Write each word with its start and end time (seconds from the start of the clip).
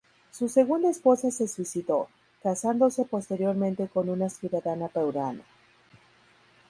Su 0.31 0.49
segunda 0.49 0.89
esposa 0.89 1.29
se 1.29 1.47
suicidó, 1.47 2.07
casándose 2.41 3.05
posteriormente 3.05 3.87
con 3.87 4.09
una 4.09 4.31
ciudadana 4.31 4.87
peruana. 4.87 5.43